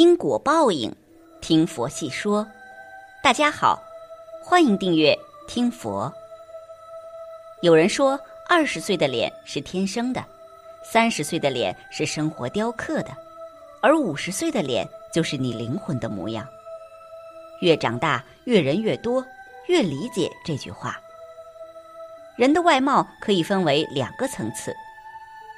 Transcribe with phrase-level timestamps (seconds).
[0.00, 0.96] 因果报应，
[1.42, 2.48] 听佛细说。
[3.22, 3.78] 大家好，
[4.42, 5.14] 欢迎订阅
[5.46, 6.10] 听佛。
[7.60, 8.18] 有人说，
[8.48, 10.24] 二十岁的脸是天生的，
[10.82, 13.10] 三十岁的脸是生活雕刻的，
[13.82, 16.48] 而五十岁的脸就是你灵魂的模样。
[17.60, 19.22] 越长大，越人越多，
[19.66, 20.98] 越理解这句话。
[22.36, 24.74] 人的外貌可以分为两个层次，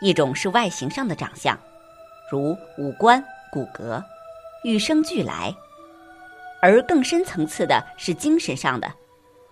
[0.01, 1.57] 一种是外形上的长相，
[2.29, 4.03] 如五官、骨骼。
[4.65, 5.53] 与生俱来，
[6.61, 8.93] 而更深层次的是精神上的，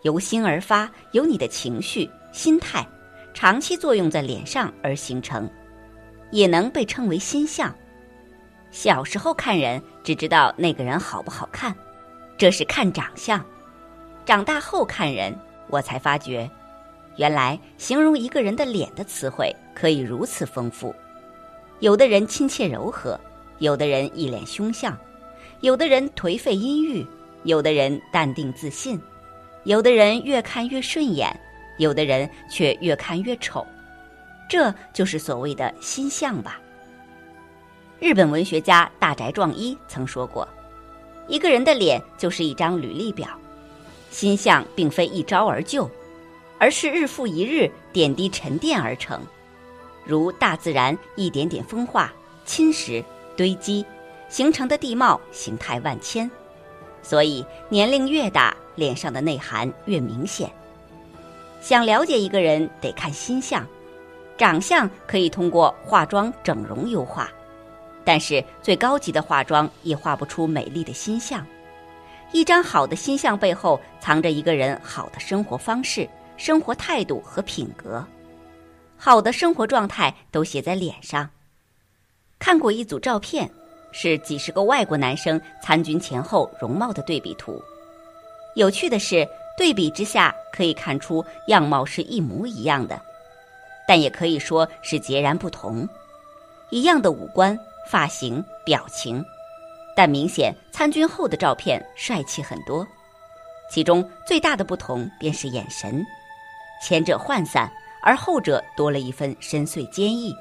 [0.03, 2.87] 由心而发，由你的情绪、心态
[3.35, 5.51] 长期作用在脸上而形成，
[6.31, 7.75] 也能被称为心相。
[8.71, 11.75] 小时候看人只知道那个人好不好看，
[12.39, 13.41] 这是看长相；
[14.25, 15.37] 长大后看人，
[15.67, 16.49] 我才发觉，
[17.17, 20.95] 原来形容一个人的脸的词汇可以如此丰富。
[21.81, 23.19] 有的人亲切柔和。
[23.61, 24.97] 有的人一脸凶相，
[25.61, 27.07] 有的人颓废阴郁，
[27.45, 28.99] 有的人淡定自信，
[29.65, 31.39] 有的人越看越顺眼，
[31.79, 33.65] 有的人却越看越丑，
[34.49, 36.59] 这就是所谓的心相吧。
[37.99, 40.49] 日本文学家大宅壮一曾说过
[41.29, 43.29] ：“一个人的脸就是一张履历表，
[44.11, 45.89] 心相并非一朝而就，
[46.59, 49.21] 而是日复一日点滴沉淀而成，
[50.07, 52.11] 如大自然一点点风化
[52.47, 53.05] 侵蚀。”
[53.41, 53.83] 堆积
[54.29, 56.31] 形成的地貌形态万千，
[57.01, 60.53] 所以年龄越大，脸上的内涵越明显。
[61.59, 63.67] 想了解一个人，得看心相，
[64.37, 67.31] 长相可以通过化妆整容优化，
[68.05, 71.43] 但是最高级的化妆也画不出美丽的心相。
[72.33, 78.05] 一张好的心相背后，藏着一个人好的生活方式、生活态度和品格，
[78.99, 81.27] 好的生活状态都写在脸上。
[82.41, 83.49] 看过一组照片，
[83.93, 87.63] 是几十个外国男生参军前后容貌的对比图。
[88.55, 89.29] 有趣的是，
[89.59, 93.01] 对比之下可以看出样貌是一模一样的，
[93.87, 95.87] 但也可以说是截然不同。
[96.71, 97.57] 一样的五官、
[97.87, 99.23] 发型、表情，
[99.95, 102.87] 但明显参军后的照片帅气很多。
[103.71, 106.05] 其中最大的不同便是眼神，
[106.83, 107.71] 前者涣散，
[108.03, 110.35] 而后者多了一分深邃坚毅。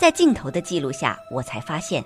[0.00, 2.02] 在镜头的记录下，我才发现，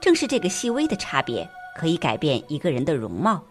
[0.00, 1.44] 正是这个细微的差别
[1.76, 3.42] 可以改变一个人的容貌。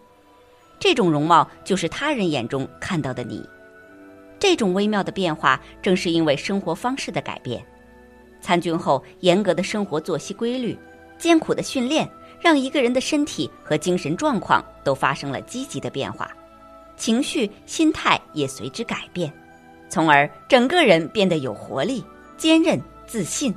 [0.80, 3.46] 这种容貌就是他人眼中看到的你。
[4.38, 7.62] 这种微妙的变化，正是因为生活方式的改变。
[8.40, 10.78] 参军后，严格的生活作息规律、
[11.18, 12.08] 艰苦的训练，
[12.40, 16.34] 让一个人的身体和精神状况都发生了积极的变化，
[16.96, 19.30] 情绪、心态也随之改变，
[19.90, 22.02] 从而整个人变得有活力、
[22.38, 23.54] 坚韧、自信。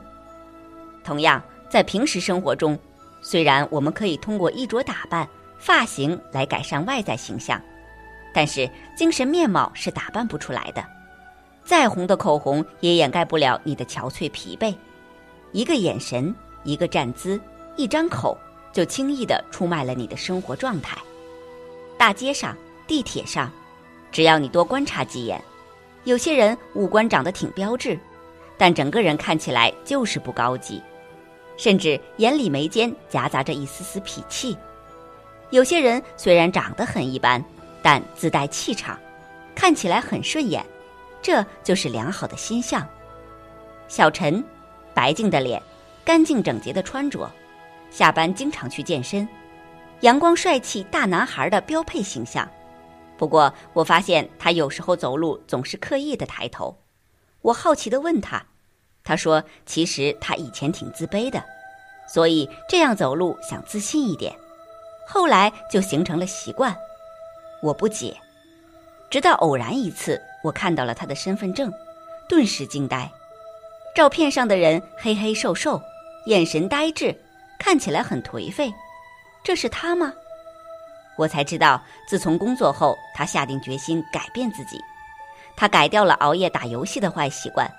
[1.08, 2.78] 同样，在平时生活中，
[3.22, 5.26] 虽然我们可以通过衣着打扮、
[5.58, 7.62] 发型来改善外在形象，
[8.34, 10.84] 但是精神面貌是打扮不出来的。
[11.64, 14.76] 再红的口红也掩盖不了你的憔悴疲惫。
[15.54, 16.36] 一个眼神，
[16.66, 17.40] 一个站姿，
[17.78, 18.38] 一张口，
[18.74, 20.98] 就轻易地出卖了你的生活状态。
[21.98, 22.54] 大街上、
[22.86, 23.50] 地铁上，
[24.12, 25.42] 只要你多观察几眼，
[26.04, 27.98] 有些人五官长得挺标致，
[28.58, 30.84] 但整个人看起来就是不高级。
[31.58, 34.56] 甚至眼里眉间夹杂着一丝丝痞气，
[35.50, 37.44] 有些人虽然长得很一般，
[37.82, 38.98] 但自带气场，
[39.56, 40.66] 看起来很顺眼，
[41.22, 42.88] 这就是良好的心相。
[43.88, 44.44] 小陈，
[44.94, 45.62] 白净的脸，
[46.06, 47.30] 干净整洁的穿着，
[47.90, 49.28] 下班经常去健身，
[50.02, 52.48] 阳光帅气大男孩的标配形象。
[53.18, 56.78] 不过我发现他有时候走路总是刻意的抬头，
[57.42, 58.46] 我好奇的问他。
[59.08, 61.42] 他说：“其实他以前挺自卑的，
[62.10, 64.36] 所以这样走路想自信一点，
[65.08, 66.76] 后来就形成了习惯。”
[67.64, 68.18] 我不解，
[69.10, 71.72] 直到偶然一次，我看到了他的身份证，
[72.28, 73.10] 顿时惊呆。
[73.96, 75.82] 照片上的人黑黑瘦瘦，
[76.26, 77.18] 眼神呆滞，
[77.58, 78.70] 看起来很颓废。
[79.42, 80.12] 这是他吗？
[81.16, 84.78] 我才知道，自从工作后，他下定决心改变自己，
[85.56, 87.72] 他改掉了熬夜打游戏的坏习惯。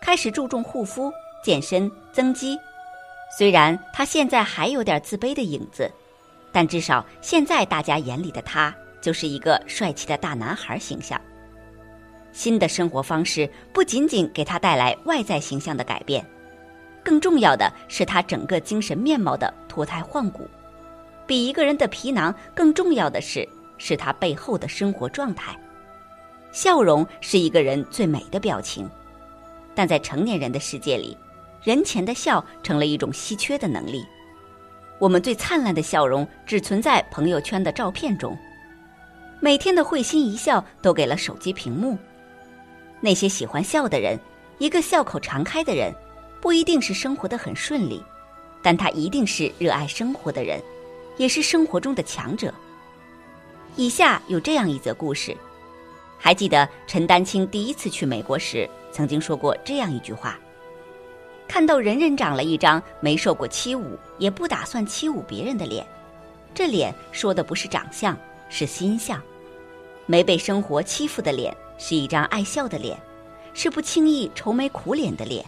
[0.00, 1.12] 开始注重护肤、
[1.42, 2.58] 健身、增肌。
[3.36, 5.90] 虽然他现在还有点自卑的影子，
[6.52, 11.20] 但至少现在大家眼里的他就是一个帅气的大男孩形象。
[12.32, 16.24] 新的生活方式不仅仅给他带来外在形象的改变，
[17.02, 20.48] 更重要的是他整个精神面貌的脱胎换骨。
[21.26, 25.58] 比一个人的皮囊更重要的是，是他背后的生活状态。
[26.52, 28.88] 笑容是一个人最美的表情。
[29.76, 31.16] 但在成年人的世界里，
[31.62, 34.04] 人前的笑成了一种稀缺的能力。
[34.98, 38.36] 我们最灿烂的笑容只存在朋友圈的照片中，
[39.38, 41.98] 每天的会心一笑都给了手机屏幕。
[43.00, 44.18] 那些喜欢笑的人，
[44.56, 45.94] 一个笑口常开的人，
[46.40, 48.02] 不一定是生活的很顺利，
[48.62, 50.58] 但他一定是热爱生活的人，
[51.18, 52.52] 也是生活中的强者。
[53.76, 55.36] 以下有这样一则故事，
[56.16, 60.38] 还记得陈丹青第一次去美国时，曾经说过这样一句话。
[61.48, 65.86] 看到人人长了一张没受过欺侮，也不打算欺侮别人的脸，
[66.54, 68.16] 这脸说的不是长相，
[68.48, 69.22] 是心相。
[70.06, 72.98] 没被生活欺负的脸，是一张爱笑的脸，
[73.54, 75.44] 是不轻易愁眉苦脸的脸。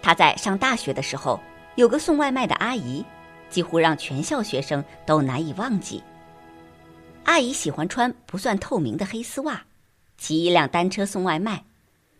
[0.00, 1.40] 他在上大学的时候，
[1.74, 3.04] 有个送外卖的阿姨，
[3.50, 6.02] 几乎让全校学生都难以忘记。
[7.24, 9.62] 阿姨喜欢穿不算透明的黑丝袜，
[10.16, 11.64] 骑一辆单车送外卖，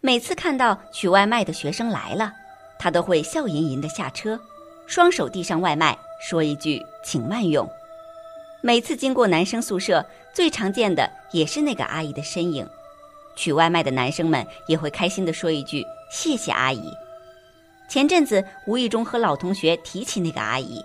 [0.01, 2.33] 每次看到取外卖的学生来了。
[2.79, 4.39] 他都会笑吟吟的下车，
[4.87, 7.67] 双手递上外卖，说一句“请慢用”。
[8.61, 10.05] 每次经过男生宿舍，
[10.35, 12.69] 最常见的也是那个阿姨的身影。
[13.35, 15.83] 取外卖的男生们也会开心的说一句
[16.13, 16.93] “谢谢阿姨”。
[17.89, 20.85] 前阵子无意中和老同学提起那个阿姨，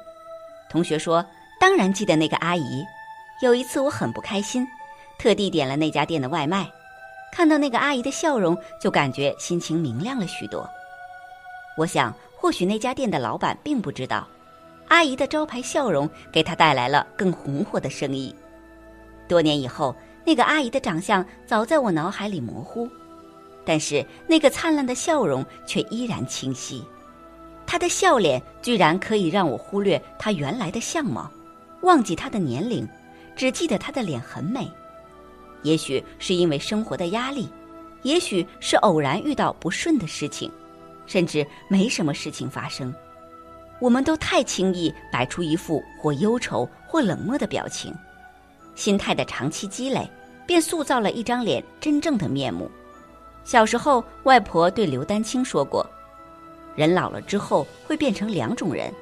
[0.70, 1.26] 同学说
[1.60, 2.86] ：“当然记得那个阿姨。”
[3.44, 4.66] 有一次我很不开心，
[5.20, 6.72] 特地点了那家店的外卖，
[7.32, 10.70] 看到那个阿姨的笑容，就感觉心情明亮了许多。
[11.78, 14.28] 我想，或许那家店的老板并不知道，
[14.90, 18.36] 阿姨的招牌笑容给他带来了更红火的生意。
[19.28, 19.96] 多年以后，
[20.26, 22.90] 那个阿姨的长相早在我脑海里模糊，
[23.64, 26.84] 但是那个灿烂的笑容却依然清晰。
[27.66, 31.32] 她的笑脸居然可以让我忽略她原来的相貌，
[31.84, 32.86] 忘记她的年龄，
[33.34, 34.70] 只记得她的脸很美。
[35.64, 37.48] 也许是因为生活的压力，
[38.04, 40.52] 也许是偶然遇到不顺的事情。
[41.08, 42.94] 甚至没什么事情发生，
[43.80, 47.94] 我们都太轻易摆出一副或忧愁或冷漠的表情，
[48.76, 50.10] 心态的长期积累，
[50.46, 52.72] 便塑造了一张脸真正的面目。
[53.44, 55.86] 小时候，外婆对刘丹青说过
[56.78, 58.94] ：“人老了之后会变成两种人，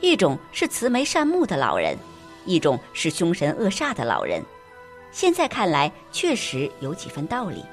[0.00, 1.98] 一种是慈眉善目的老人，
[2.46, 4.42] 一种是凶神恶煞的老人。”
[5.12, 7.64] 现在看来，确实有几分道理。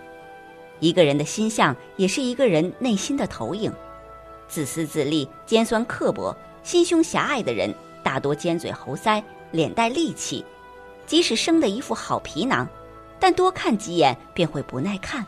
[0.80, 3.74] 一个人的心相，也是一个人内心的投影。
[4.48, 10.44] 自私自利、尖酸刻薄、心胸狭隘的人，大多尖嘴猴腮、脸带戾气。
[11.06, 12.68] 即使生的一副好皮囊，
[13.20, 15.26] 但多看几眼便会不耐看。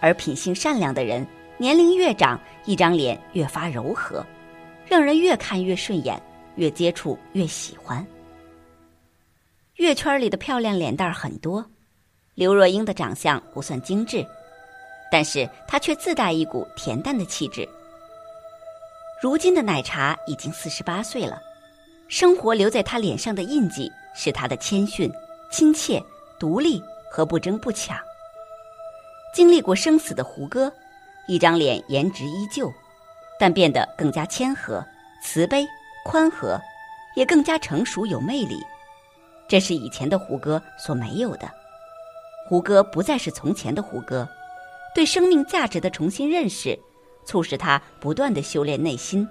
[0.00, 1.26] 而品性善良的人，
[1.56, 4.24] 年龄越长，一张脸越发柔和，
[4.86, 6.20] 让人越看越顺眼，
[6.56, 8.06] 越接触越喜欢。
[9.76, 11.64] 乐圈里的漂亮脸蛋很多，
[12.34, 14.26] 刘若英的长相不算精致。
[15.12, 17.68] 但是她却自带一股恬淡的气质。
[19.22, 21.38] 如今的奶茶已经四十八岁了，
[22.08, 25.12] 生活留在她脸上的印记是她的谦逊、
[25.50, 26.02] 亲切、
[26.38, 27.98] 独立和不争不抢。
[29.34, 30.72] 经历过生死的胡歌，
[31.28, 32.72] 一张脸颜值依旧，
[33.38, 34.82] 但变得更加谦和、
[35.22, 35.66] 慈悲、
[36.02, 36.58] 宽和，
[37.14, 38.58] 也更加成熟有魅力。
[39.48, 41.50] 这是以前的胡歌所没有的。
[42.48, 44.28] 胡歌不再是从前的胡歌。
[44.94, 46.78] 对生命价值的重新认识，
[47.26, 49.28] 促使他不断的修炼内心。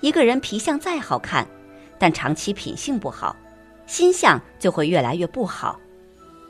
[0.00, 1.46] 一个人皮相再好看，
[1.98, 3.36] 但长期品性不好，
[3.86, 5.78] 心相就会越来越不好。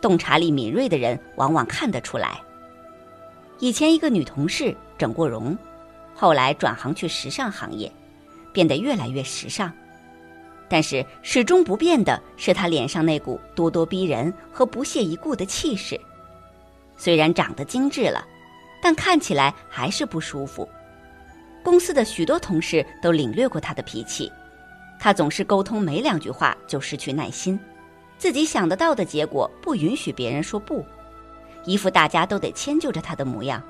[0.01, 2.41] 洞察力敏锐的人往往看得出来。
[3.59, 5.59] 以前一个女同事整过容，
[6.15, 7.91] 后来转行去时尚行业，
[8.53, 9.73] 变得越来越时尚。
[10.69, 16.01] 但是始终不变的是他脸上那股咄咄逼人和不屑一顾的气势。
[16.97, 18.27] 虽然长得精致了，
[18.83, 20.69] 但看起来还是不舒服。
[21.63, 24.31] 公司的许多同事都领略过他的脾气，
[24.99, 27.59] 他总是沟通没两句话就失去耐心，
[28.19, 30.85] 自己想得到的结果不允许别人说不，
[31.65, 33.63] 一副大家都得迁就着他的模样。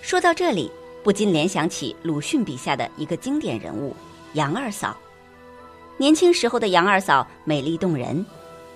[0.00, 0.70] 说到这里，
[1.04, 3.94] 不禁联想起鲁迅笔下的一个经典人物
[4.34, 4.96] 杨二嫂。
[5.98, 8.24] 年轻时候的杨二嫂美丽动人，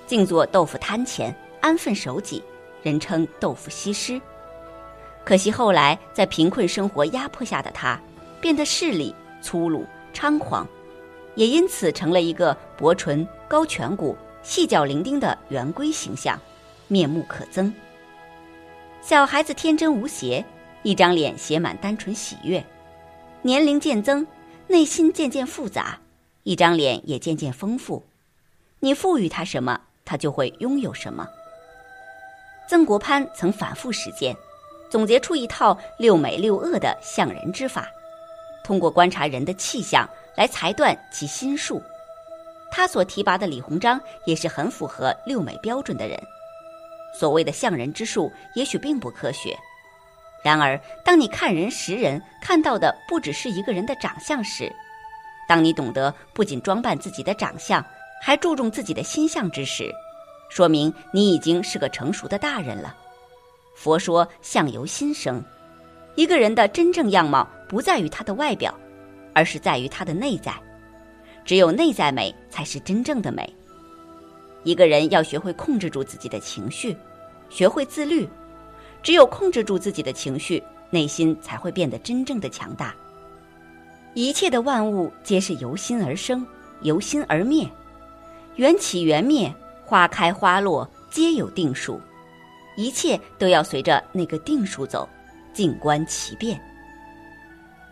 [0.07, 2.43] 静坐豆腐摊前，安分守己。
[2.83, 4.21] 人称豆腐西施，
[5.25, 8.01] 可惜后来在贫困生活压迫下的她，
[8.41, 10.65] 变得势利、粗鲁、猖狂，
[11.35, 16.39] 也因此成了一个薄唇、高颧骨、细脚伶仃的圆规形象，
[16.87, 17.73] 面目可憎。
[19.01, 20.45] 小孩子天真无邪，
[20.85, 22.63] 一张脸写满单纯喜悦；
[23.43, 24.25] 年龄渐增，
[24.69, 25.99] 内心渐渐复杂，
[26.47, 28.05] 一张脸也渐渐丰富。
[28.79, 31.27] 你赋予他什么，他就会拥有什么。
[32.69, 34.37] 曾国藩曾反复实践，
[34.89, 37.89] 总结出一套六美六恶的相人之法，
[38.63, 41.83] 通过观察人的气象来裁断其心术。
[42.71, 46.17] 他所提拔的李鸿章也是很符合六美标准的人。
[47.19, 49.59] 所谓的相人之术，也许并不科学。
[50.45, 54.73] 然而，当你看人识人，看到的不只是一个人的长相时，
[55.49, 57.85] 当你懂得不仅装扮自己的长相，
[58.21, 59.93] 还注重自己的心相之时，
[60.49, 62.97] 说明你已经是个成熟的大人了。
[63.75, 65.43] 佛说相由心生，
[66.15, 68.75] 一个人的真正样貌不在于他的外表，
[69.35, 70.53] 而是在于他的内在。
[71.45, 73.49] 只有内在美才是真正的美。
[74.65, 76.97] 一个人要学会控制住自己的情绪，
[77.49, 78.29] 学会自律。
[79.03, 80.61] 只有控制住自己的情绪，
[80.91, 82.93] 内心才会变得真正的强大。
[84.17, 86.45] 一切的万物皆是由心而生，
[86.81, 87.71] 由心而灭，
[88.55, 89.55] 缘起缘灭，
[89.85, 92.01] 花开花落，皆有定数。
[92.79, 95.07] 一切都要随着那个定数走，
[95.53, 96.59] 静观其变。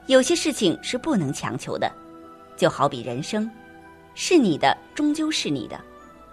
[0.06, 1.92] 有些事情是不能强求的，
[2.56, 3.50] 就好比人生，
[4.14, 5.78] 是你的终究是你的，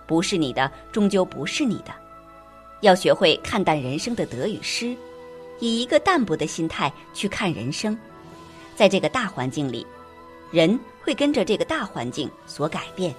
[0.08, 1.94] 不是你的终究不是你的。
[2.80, 4.96] 要学会看淡人生的得与失，
[5.60, 7.98] 以一个淡泊的心态去看人生。
[8.76, 9.86] 在这个大环境里，
[10.52, 13.14] 人会跟着这个大环境所改变。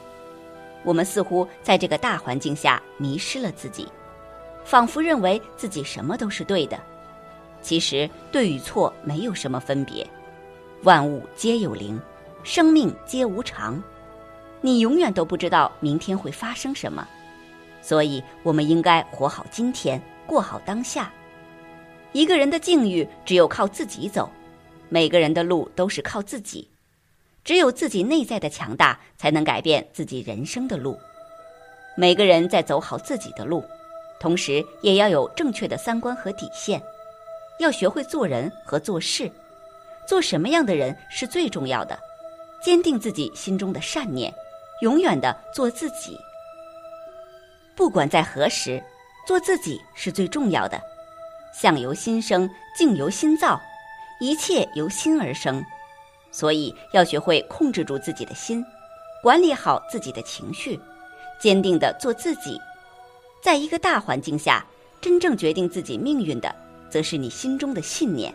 [0.85, 3.87] 我们似乎在这个大环境下迷失了自己，
[4.64, 6.78] 仿佛认为自己什么都是对的。
[7.61, 10.04] 其实对与错没有什么分别。
[10.82, 12.00] 万物皆有灵，
[12.42, 13.80] 生命皆无常。
[14.61, 17.06] 你永远都不知道明天会发生什么。
[17.80, 21.12] 所以，我们应该活好今天，过好当下。
[22.12, 24.28] 一个人的境遇只有靠自己走，
[24.92, 26.68] 每个人的路都是靠自己。
[27.42, 31.00] 只有自己内在的强大，才能改变自己人生的路。
[31.96, 33.64] 每个人在走好自己的路，
[34.20, 36.78] 同时也要有正确的三观和底线。
[37.58, 39.32] 要学会做人和做事，
[40.06, 41.99] 做什么样的人是最重要的。
[42.62, 44.30] 坚定自己心中的善念，
[44.82, 46.18] 永远的做自己。
[47.75, 48.82] 不管在何时，
[49.26, 50.78] 做自己是最重要的。
[51.54, 53.58] 相由心生，境由心造，
[54.22, 55.64] 一切由心而生。
[56.30, 58.64] 所以要学会控制住自己的心，
[59.20, 60.78] 管理好自己的情绪，
[61.40, 62.56] 坚定的做自己。
[63.42, 64.64] 在一个大环境下，
[65.00, 66.54] 真正决定自己命运的，
[66.88, 68.32] 则是你心中的信念。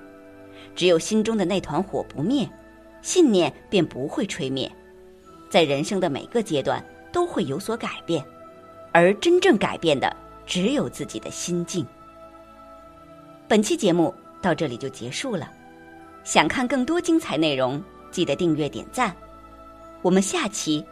[0.75, 2.48] 只有心中的那团火不灭，
[3.01, 4.70] 信念便不会吹灭。
[5.50, 8.24] 在人生的每个阶段，都会有所改变。
[8.91, 10.13] 而真正改变的，
[10.46, 11.88] 只有自己的心境。
[13.48, 15.50] 本期节目到这里就结束了，
[16.28, 17.82] 想看更多精彩内容，
[18.12, 19.16] 记得订阅点赞。
[20.02, 20.86] 我们下期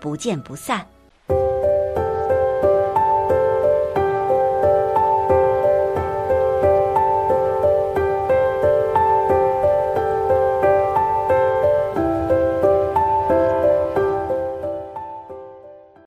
[0.00, 0.84] 不见不散。